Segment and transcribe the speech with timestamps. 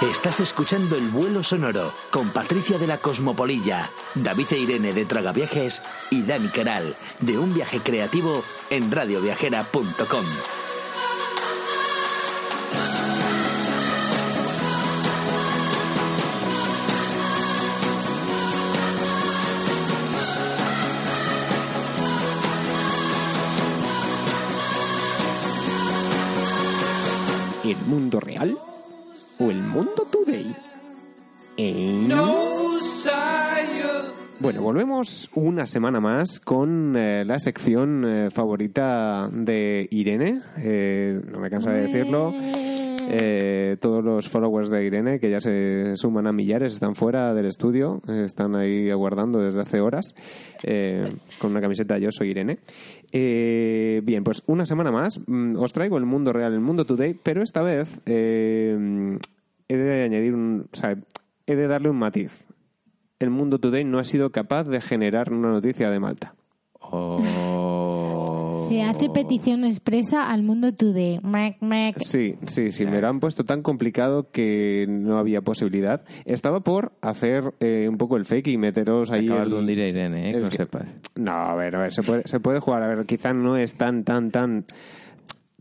[0.00, 5.82] Estás escuchando El Vuelo Sonoro con Patricia de la Cosmopolilla, David e Irene de Tragaviajes
[6.10, 10.24] y Dani Caral de Un Viaje Creativo en radioviajera.com.
[27.64, 28.56] ¿El mundo real
[29.78, 30.56] mundo today?
[31.56, 32.08] ¿Eh?
[34.40, 40.40] Bueno, volvemos una semana más con eh, la sección eh, favorita de Irene.
[40.58, 42.34] Eh, no me cansa de decirlo.
[43.80, 48.02] Todos los followers de Irene, que ya se suman a millares, están fuera del estudio,
[48.06, 50.14] están ahí aguardando desde hace horas,
[51.38, 52.58] con una camiseta Yo soy Irene.
[53.12, 57.42] Bien, pues una semana más mm, os traigo el mundo real, el mundo today, pero
[57.42, 58.02] esta vez
[59.68, 60.68] he de añadir un.
[60.72, 60.96] O sea,
[61.46, 62.46] he de darle un matiz.
[63.18, 66.34] El mundo today no ha sido capaz de generar una noticia de Malta.
[68.68, 71.20] Se hace petición expresa al mundo today.
[71.22, 71.96] Mac, mac.
[72.00, 76.04] Sí, sí, sí, me lo han puesto tan complicado que no había posibilidad.
[76.26, 79.26] Estaba por hacer eh, un poco el fake y meteros ahí.
[79.26, 80.32] Acabas el- de hundir a Irene, ¿eh?
[80.34, 80.88] que que- sepas.
[81.14, 82.82] No, a ver, a ver, se puede, se puede jugar.
[82.82, 84.64] A ver, quizá no es tan, tan, tan,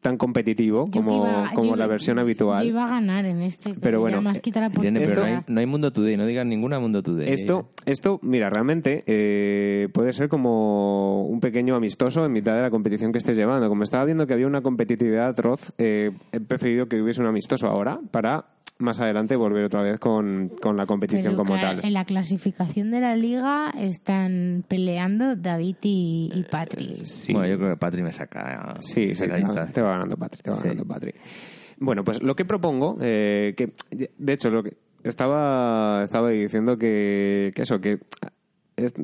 [0.02, 2.66] tan competitivo Yo como, iba- como yo la versión Yo habitual.
[2.66, 5.34] iba a ganar en este, pero, Pero bueno, más quita la Irene, pero no hay,
[5.34, 7.30] Esto- no hay mundo today, no digas ninguna mundo today.
[7.34, 12.70] Esto, esto, mira, realmente eh, puede ser como un pequeño amistoso en mitad de la
[12.70, 13.68] competición que estés llevando.
[13.70, 17.68] Como estaba viendo que había una competitividad atroz, eh, he preferido que hubiese un amistoso
[17.68, 18.46] ahora para
[18.80, 21.84] más adelante volver otra vez con, con la competición Pero como tal.
[21.84, 26.98] En la clasificación de la liga están peleando David y, y Patri.
[27.04, 27.34] Sí.
[27.34, 28.76] Bueno, yo creo que Patri me saca.
[28.82, 29.74] Sí, me sí, saca te va, distancia.
[29.74, 30.64] te va ganando Patri, te va Sí.
[30.64, 31.14] ganando Patri.
[31.80, 33.72] Bueno, pues lo que propongo, eh, que
[34.18, 38.00] de hecho lo que estaba, estaba diciendo que, que eso, que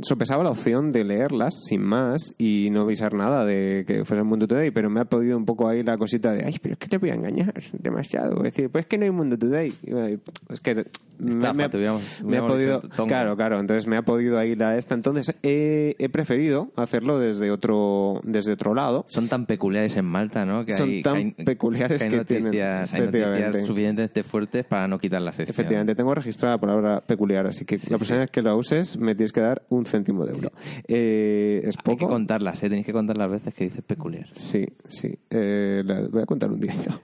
[0.01, 4.27] sopesaba la opción de leerlas sin más y no avisar nada de que fuera el
[4.27, 6.79] Mundo Today, pero me ha podido un poco ahí la cosita de, ay, pero es
[6.79, 8.37] que te voy a engañar demasiado.
[8.37, 9.73] Es decir, pues es que no hay Mundo Today.
[9.87, 10.19] Bueno,
[10.49, 10.85] Es que
[11.19, 14.77] me, Estafa, me hubiéramos- me ha podido, claro, claro, entonces me ha podido ahí la
[14.77, 14.93] esta.
[14.95, 19.05] Entonces he, he preferido hacerlo desde otro, desde otro lado.
[19.07, 20.65] Son tan peculiares en Malta, ¿no?
[20.65, 24.23] Que Son hay, tan que hay- peculiares que hay que noticias, tienen- hay noticias suficientemente
[24.23, 25.53] fuertes para no quitar la sección.
[25.53, 29.15] Efectivamente, tengo registrada la palabra peculiar, así que la próxima vez que la uses me
[29.15, 30.51] tienes que dar un céntimo de euro.
[30.87, 32.07] Eh, ¿Es Hay que poco?
[32.09, 32.69] contarlas, ¿eh?
[32.69, 34.27] Tenéis que contar las veces que dices peculiar.
[34.33, 35.17] Sí, sí.
[35.29, 36.73] Eh, voy a contar un día.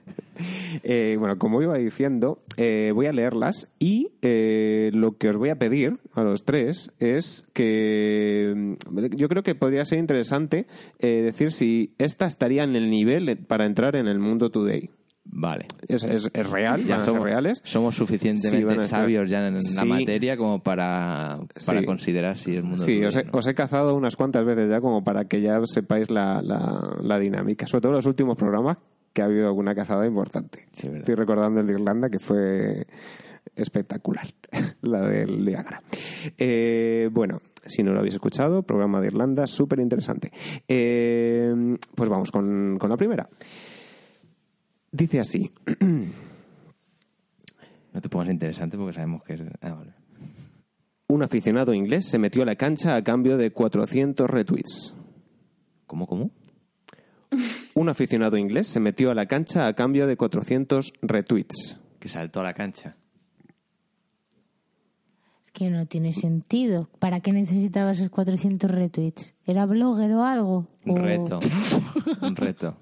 [0.84, 5.98] Eh, bueno, como iba diciendo, voy a leerlas y lo que os voy a pedir
[6.14, 10.66] a los tres es que mm, yo creo que podría ser interesante
[10.98, 14.88] decir si esta estaría en el nivel para entrar en el mundo today.
[15.32, 15.66] Vale.
[15.86, 17.60] Es, es- es real, Ya somos, reales.
[17.64, 19.76] somos suficientemente sabios ya en Sí.
[19.76, 21.86] la materia como para, para Sí.
[21.86, 23.30] considerar si el mundo Sí, os he, no.
[23.34, 27.18] os he cazado unas cuantas veces ya como para que ya sepáis la, la, la
[27.18, 27.66] dinámica.
[27.68, 28.78] Sobre todo en los últimos programas
[29.12, 30.66] que ha habido alguna cazada importante.
[30.72, 32.86] Estoy recordando el de Irlanda que fue
[33.56, 34.26] espectacular,
[34.82, 35.82] la del Niágara.
[36.38, 40.30] Eh, bueno, si no lo habéis escuchado, programa de Irlanda, súper interesante.
[40.68, 43.28] Eh, pues vamos con, con la primera.
[44.92, 45.52] Dice así.
[47.92, 49.40] No te pongas interesante porque sabemos que es...
[49.60, 49.92] Ah, vale.
[51.08, 54.94] Un aficionado inglés se metió a la cancha a cambio de 400 retweets.
[55.88, 56.30] ¿Cómo, cómo?
[57.74, 61.78] Un aficionado inglés se metió a la cancha a cambio de 400 retweets.
[61.98, 62.94] Que saltó a la cancha.
[65.44, 66.88] Es que no tiene sentido.
[67.00, 69.34] ¿Para qué necesitaba esos 400 retweets?
[69.46, 70.68] ¿Era blogger o algo?
[70.84, 71.40] Un O- reto.
[72.22, 72.76] Un reto.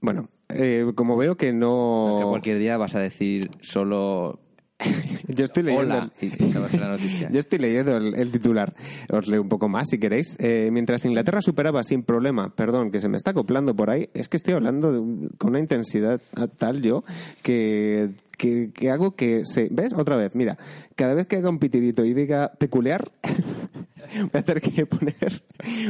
[0.00, 2.26] Bueno, eh, como veo que no...
[2.30, 4.40] cualquier día vas a decir solo
[5.26, 5.94] Yo estoy leyendo...
[5.96, 7.28] hola el- la noticia.
[7.32, 8.74] Yo estoy leyendo el, el titular.
[9.10, 10.36] Os leo un poco más si queréis.
[10.40, 14.28] Eh, mientras Inglaterra superaba sin problema, perdón, que se me está acoplando por ahí, es
[14.28, 16.20] que estoy hablando de un- con una intensidad
[16.58, 17.02] tal yo
[17.42, 19.66] que, que, que hago que se...
[19.72, 19.92] ¿Ves?
[19.94, 20.56] Otra vez, mira,
[20.94, 23.10] cada vez que haga un pitidito y diga peculiar,
[24.32, 25.42] voy a tener que poner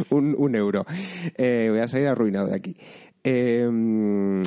[0.08, 0.86] un, un euro.
[1.36, 2.76] Eh, voy a salir arruinado de aquí.
[3.24, 4.42] Eh,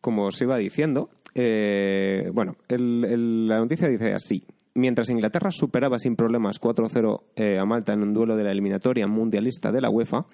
[0.00, 4.44] como os iba diciendo, eh, bueno, el- la noticia dice así.
[4.76, 9.06] Mientras Inglaterra superaba sin problemas 4-0 eh, a Malta en un duelo de la eliminatoria
[9.06, 10.26] mundialista de la UEFA,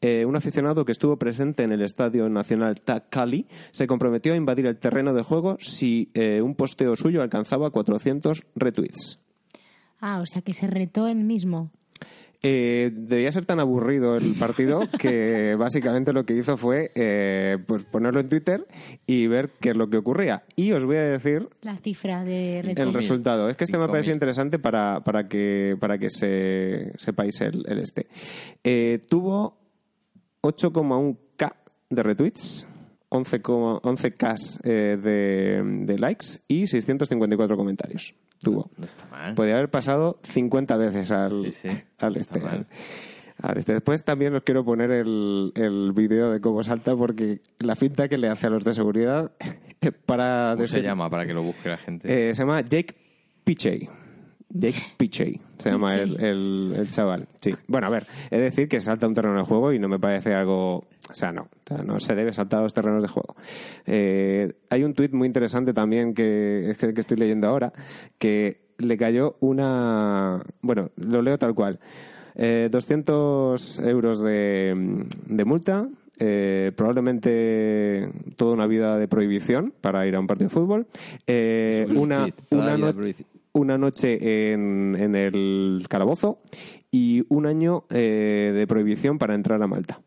[0.00, 4.36] eh, un aficionado que estuvo presente en el Estadio Nacional Tak Cali se comprometió a
[4.36, 9.20] invadir el terreno de juego si eh, un posteo suyo alcanzaba 400 retweets.
[10.00, 11.72] Ah, o sea que se retó él mismo.
[12.40, 17.84] Eh, debía ser tan aburrido el partido que básicamente lo que hizo fue eh, pues
[17.84, 18.64] ponerlo en Twitter
[19.06, 20.44] y ver qué es lo que ocurría.
[20.54, 23.48] Y os voy a decir La cifra de el resultado.
[23.48, 23.90] Es que este me 5.000.
[23.90, 28.06] parece interesante para, para que, para que se, sepáis el, el este.
[28.62, 29.58] Eh, tuvo
[30.42, 31.52] 8,1k
[31.90, 32.68] de retweets,
[33.10, 38.14] 11,- 11k eh, de, de likes y 654 comentarios.
[38.40, 38.70] Tuvo.
[38.76, 39.34] No está mal.
[39.34, 41.68] Podría haber pasado 50 veces al, Sí, sí.
[41.98, 42.66] al No está este.
[43.42, 43.72] al este.
[43.74, 48.18] Después también os quiero poner el, el vídeo de cómo salta porque la finta que
[48.18, 49.32] le hace a los de seguridad
[50.06, 50.52] para...
[50.54, 52.30] ¿Cómo se llama para que lo busque la gente?
[52.30, 52.94] eh, se llama Jake
[53.44, 53.88] Pichey.
[54.50, 57.26] Jake Pichey se llama el, el- el chaval.
[57.40, 57.54] Sí.
[57.66, 60.34] Bueno, a ver, es decir que salta un terreno de juego y no me parece
[60.34, 60.84] algo.
[61.10, 61.42] O sea, no.
[61.42, 63.36] O sea, no se debe saltar a los terrenos de juego.
[63.86, 67.72] Eh, hay un tuit muy interesante también que es el que estoy leyendo ahora
[68.18, 70.42] que le cayó una.
[70.62, 71.78] Bueno, lo leo tal cual.
[72.40, 75.88] Eh, 200 euros de, de multa,
[76.20, 80.86] eh, probablemente toda una vida de prohibición para ir a un partido de fútbol,
[81.26, 82.92] eh, una, una,
[83.52, 86.40] una noche en, en el calabozo
[86.90, 90.00] y un año eh, de prohibición para entrar a Malta.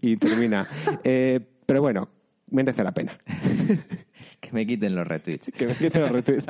[0.00, 0.68] Y termina.
[1.04, 2.08] Eh, pero bueno,
[2.50, 3.18] merece la pena.
[4.40, 5.50] Que me quiten los retweets.
[5.50, 6.46] Que me quiten los retweets.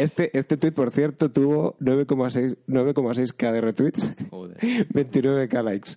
[0.00, 4.56] Este, este tweet, por cierto, tuvo 9,6 9,6k de retweets, Joder.
[4.92, 5.90] 29k likes.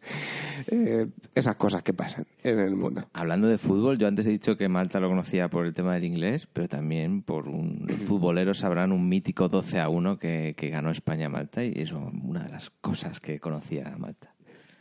[0.68, 3.08] Eh, esas cosas que pasan en el mundo.
[3.14, 6.04] Hablando de fútbol, yo antes he dicho que Malta lo conocía por el tema del
[6.04, 10.70] inglés, pero también por un los futboleros sabrán un mítico 12 a 1 que, que
[10.70, 14.34] ganó España a Malta y eso una de las cosas que conocía a Malta.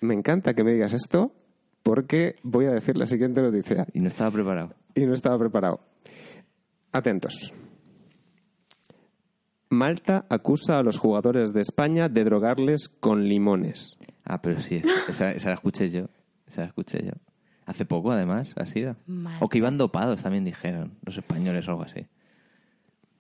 [0.03, 1.33] Me encanta que me digas esto
[1.83, 4.75] porque voy a decir la siguiente noticia Y no estaba preparado.
[4.95, 5.81] y no estaba preparado.
[6.93, 7.53] Atentos.
[9.69, 13.97] Malta acusa a los jugadores de España de drogarles con limones.
[14.25, 16.07] Ah, pero sí, esa, esa la escuché yo.
[16.47, 17.13] Esa la escuché yo.
[17.67, 18.97] Hace poco, además, ha sido.
[19.07, 19.45] Malta.
[19.45, 22.07] O que iban dopados, también dijeron, los españoles o algo así.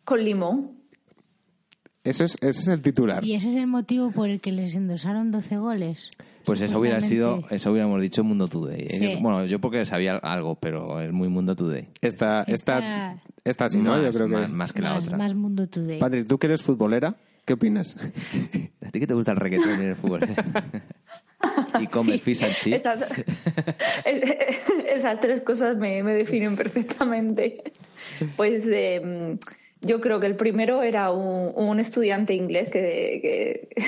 [0.05, 0.73] Con limón.
[2.03, 3.25] Eso es, ese es el titular.
[3.25, 6.11] Y ese es el motivo por el que les endosaron 12 goles.
[6.51, 8.89] Pues eso hubiera sido, eso hubiéramos dicho Mundo Today.
[8.89, 9.17] Sí.
[9.21, 11.89] Bueno, yo porque sabía algo, pero es muy Mundo Today.
[12.01, 13.91] Esta, esta, Esta- esta sí, ¿no?
[13.93, 14.35] Más, Yo creo que...
[14.35, 15.17] más, más que la más, otra.
[15.17, 15.99] más Mundo Today.
[15.99, 17.15] Patrick, tú que eres futbolera,
[17.45, 17.97] ¿qué opinas?
[18.87, 20.21] ¿A ti que te gusta el reggaetón y el fútbol?
[21.81, 22.77] y comes Sí, fish and chips.
[22.77, 23.05] Esas,
[24.89, 27.63] esas tres cosas me, me definen perfectamente.
[28.37, 29.37] Pues eh,
[29.83, 33.83] yo creo que el primero era un, un estudiante inglés que, que,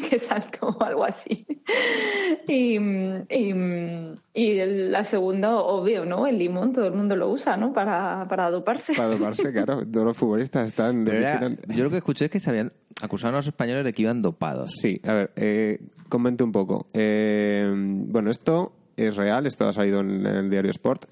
[0.10, 1.46] que saltó o algo así.
[2.48, 3.54] Y, y,
[4.34, 6.26] y el- la segunda, obvio, ¿no?
[6.26, 7.72] El limón, todo el mundo lo usa, ¿no?
[7.72, 8.94] Para, para doparse.
[8.94, 9.80] Para doparse, claro.
[9.92, 11.06] Todos los futbolistas están...
[11.08, 14.02] Era- yo lo que escuché es que se habían acusado a los españoles de que
[14.02, 14.70] iban dopados.
[14.80, 16.86] Sí, a ver, eh, comente un poco.
[16.94, 21.04] Eh, bueno, esto es real, esto ha salido en, el diario Sport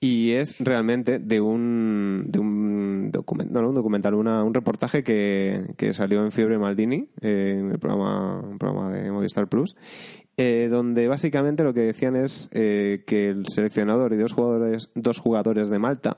[0.00, 5.66] y es realmente de un, de un, document- no, un documental, una- un reportaje que,
[5.76, 9.76] que salió en Fiebre Maldini, eh, en el programa, programa de Movistar Plus,
[10.36, 15.18] eh, donde básicamente lo que decían es eh, que el seleccionador y dos jugadores, dos
[15.18, 16.16] jugadores de Malta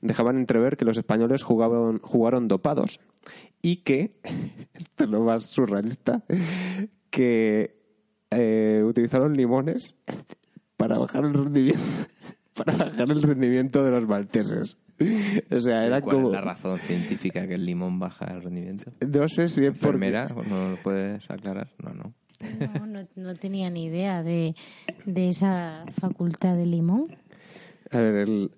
[0.00, 2.98] dejaban entrever que los españoles jugaban, jugaron dopados
[3.60, 4.16] y que,
[4.74, 6.24] esto es lo más surrealista,
[7.10, 7.80] que
[8.84, 9.94] utilizaron limones
[10.82, 11.80] para bajar el rendimiento
[12.54, 14.78] para bajar el rendimiento de los malteses.
[15.48, 16.28] O sea, era ¿Cuál como...
[16.28, 18.90] es la razón científica que el limón baja el rendimiento?
[19.06, 20.06] No sé si es porque...
[20.06, 20.28] ¿Enfermera?
[20.28, 21.68] ¿No lo puedes aclarar?
[21.80, 22.14] No, no.
[22.74, 24.56] No, no, no tenía ni idea de,
[25.06, 27.16] de esa facultad de limón.
[27.92, 28.50] A ver, el,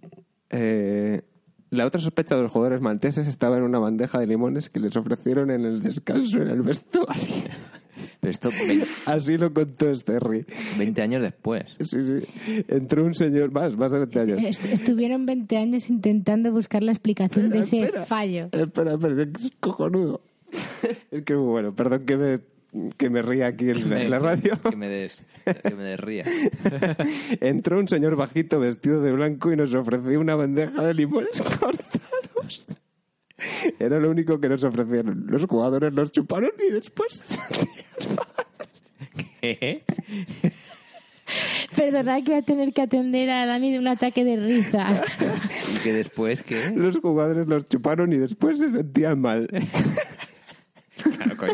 [0.48, 1.20] eh,
[1.68, 4.96] la otra sospecha de los jugadores malteses estaba en una bandeja de limones que les
[4.96, 7.50] ofrecieron en el descanso en el vestuario.
[8.24, 10.44] Pero esto ve- Así lo contó Sterry.
[10.78, 11.64] 20 años después.
[11.80, 12.64] Sí, sí.
[12.68, 14.42] Entró un señor, más, más de 20 años.
[14.44, 18.04] Est- Estuvieron 20 años intentando buscar la explicación de ese Espera.
[18.06, 18.48] fallo.
[18.52, 20.20] Espera, espera, es cojonudo.
[21.10, 22.40] es que bueno, perdón que me,
[22.96, 24.58] que me ría aquí en, la- en la radio.
[24.68, 25.18] Que me, des,
[25.62, 26.24] que me desría.
[27.40, 32.66] Entró un señor bajito vestido de blanco y nos ofreció una bandeja de limones cortados.
[33.78, 35.26] Era lo único que nos ofrecieron.
[35.28, 37.40] Los jugadores los chuparon y después...
[39.40, 39.82] ¿Qué?
[41.76, 45.02] Perdonad que voy a tener que atender a Dani de un ataque de risa.
[45.74, 46.70] ¿Y que después qué?
[46.70, 49.48] los jugadores los chuparon y después se sentían mal.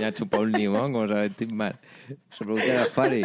[0.04, 1.78] Ha chupado un limón, como sabes, Tim mal.
[2.30, 3.24] Se pregunta a Fari.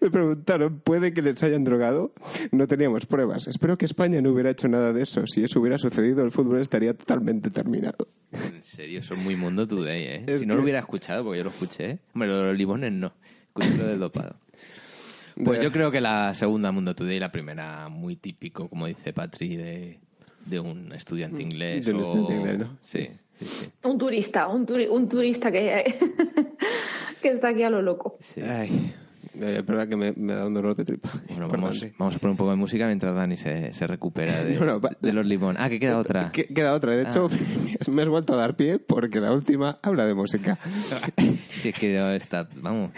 [0.00, 2.12] Me preguntaron, ¿puede que les hayan drogado?
[2.50, 3.46] No teníamos pruebas.
[3.46, 5.26] Espero que España no hubiera hecho nada de eso.
[5.26, 8.08] Si eso hubiera sucedido, el fútbol estaría totalmente terminado.
[8.32, 10.24] En serio, son muy mundo today, ¿eh?
[10.26, 11.98] Es si no lo hubiera escuchado, porque yo lo escuché.
[12.14, 13.12] Hombre, lo de los limones no.
[13.52, 14.36] Cuchillo del dopado.
[15.44, 19.56] Pues yo creo que la segunda Mundo Today, la primera muy típico, como dice Patri,
[19.56, 19.98] de,
[20.46, 21.84] de un estudiante inglés.
[21.84, 22.78] De un o- estudiante inglés, ¿no?
[22.82, 23.08] Sí,
[23.38, 23.68] sí, sí.
[23.84, 25.94] Un turista, un, turi- un turista que,
[27.22, 28.14] que está aquí a lo loco.
[28.20, 28.40] sí.
[28.42, 28.92] Ay,
[29.34, 31.08] es verdad que me, me da un dolor de tripa.
[31.30, 34.66] Bueno, vamos, a poner un poco de música mientras Dani se, se recupera de, No,
[34.66, 35.56] no, va- de los limón.
[35.58, 36.30] Ah, que queda otra.
[36.32, 36.92] Que- Queda otra.
[36.94, 37.30] De hecho,
[37.90, 40.58] me has vuelto a dar pie porque la última habla de música.
[41.62, 42.90] Sí, es que está, vamos.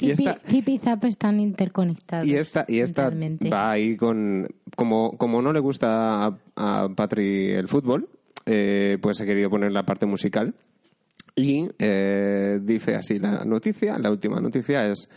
[0.00, 2.26] y esta, y Zap están interconectados.
[2.26, 4.48] y esta, y esta va ahí con...
[4.76, 8.08] Como, como no le gusta a, a Patri el fútbol,
[8.46, 10.54] eh, pues he querido poner la parte musical.
[11.36, 15.08] Y eh, dice así la noticia, la última noticia es...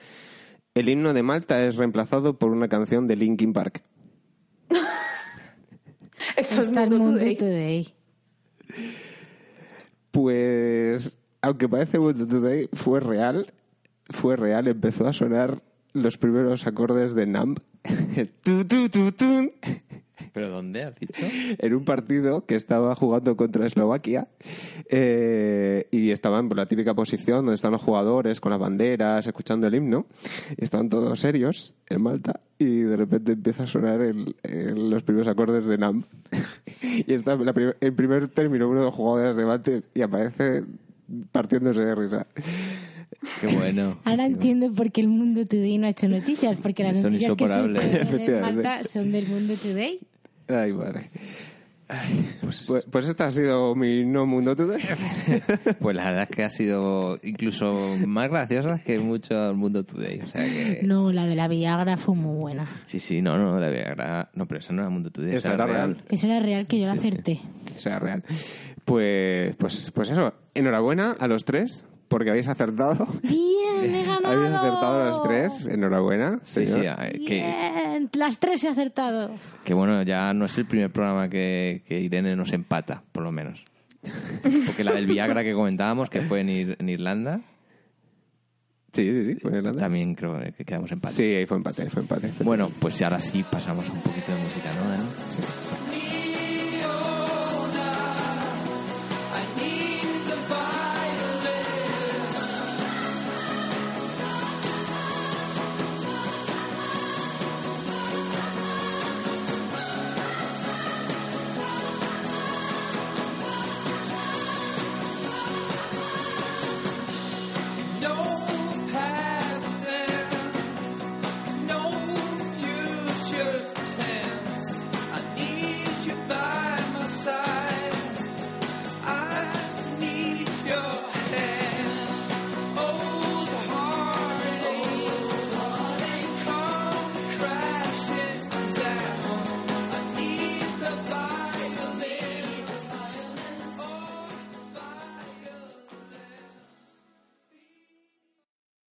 [0.73, 3.83] El himno de Malta es reemplazado por una canción de Linkin Park.
[6.35, 7.35] Eso es Mundo Mundo Today.
[7.35, 7.93] Today.
[10.11, 13.51] Pues, aunque parece Mundo Today, fue real.
[14.09, 15.63] Fue real, empezó a sonar
[16.03, 17.59] los primeros acordes de Numb.
[18.43, 19.51] Tu, tu, tu, tun.
[20.33, 21.21] ¿Pero dónde has dicho?
[21.59, 24.27] en un partido que estaba jugando contra Eslovaquia
[24.89, 29.67] eh, y estaban en la típica posición donde están los jugadores con las banderas, escuchando
[29.67, 30.05] el himno.
[30.57, 35.03] Y estaban todos serios en Malta y de repente empieza a sonar el- el- los
[35.03, 36.03] primeros acordes de Nam.
[36.81, 40.63] y está la prim- el primer término uno de los jugadores de Malta y aparece
[41.31, 42.27] partiéndose de risa.
[43.41, 43.99] Qué bueno.
[44.05, 47.33] Ahora entiendo por qué el Mundo Today no ha hecho noticias, porque las Son noticias
[47.35, 48.41] que se en.
[48.41, 49.99] Malta son del Mundo Today.
[50.47, 51.09] Ay, madre.
[51.89, 54.81] Ay, pues, pues esta ha sido mi no mundo today.
[55.79, 60.19] Pues la verdad es que ha sido incluso más graciosa que mucho el Mundo Today.
[60.19, 60.81] O sea que...
[60.83, 62.81] No, la de la Viagra fue muy buena.
[62.85, 64.29] Sí, sí, no, no, la Viagra...
[64.33, 66.03] No, pero esa no era Mundo Today, Esa era real.
[66.09, 67.39] Esa era real que yo la acerté.
[67.73, 68.21] O sea, real.
[68.83, 70.33] Pues, pues, pues eso.
[70.55, 73.07] Enhorabuena a los tres, porque habéis acertado.
[73.23, 74.27] Bien, he ganado.
[74.27, 75.67] Habéis acertado a los tres.
[75.67, 76.39] Enhorabuena.
[76.43, 76.73] Sí, sí,
[77.27, 79.31] que, Bien, las tres he acertado.
[79.63, 83.31] que bueno, ya no es el primer programa que, que Irene nos empata, por lo
[83.31, 83.63] menos.
[84.41, 87.41] Porque la del Viagra que comentábamos, que fue en, Ir- en Irlanda,
[88.93, 89.35] Sí, sí, sí.
[89.39, 89.81] Fue en Irlanda.
[89.81, 91.13] también creo que quedamos empate.
[91.13, 92.31] Sí, ahí fue empate, ahí fue empate.
[92.43, 95.03] Bueno, pues ahora sí pasamos a un poquito de música, ¿no, Dani?
[95.29, 95.41] Sí.